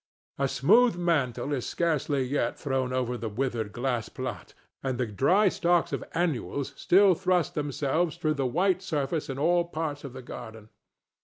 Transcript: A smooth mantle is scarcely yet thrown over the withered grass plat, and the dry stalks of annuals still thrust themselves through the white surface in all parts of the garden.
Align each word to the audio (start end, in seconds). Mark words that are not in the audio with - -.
A 0.39 0.47
smooth 0.47 0.95
mantle 0.95 1.53
is 1.53 1.67
scarcely 1.67 2.23
yet 2.23 2.57
thrown 2.57 2.91
over 2.91 3.19
the 3.19 3.29
withered 3.29 3.71
grass 3.71 4.09
plat, 4.09 4.55
and 4.81 4.97
the 4.97 5.05
dry 5.05 5.47
stalks 5.47 5.93
of 5.93 6.03
annuals 6.15 6.73
still 6.75 7.13
thrust 7.13 7.53
themselves 7.53 8.17
through 8.17 8.33
the 8.33 8.47
white 8.47 8.81
surface 8.81 9.29
in 9.29 9.37
all 9.37 9.63
parts 9.65 10.03
of 10.03 10.13
the 10.13 10.23
garden. 10.23 10.69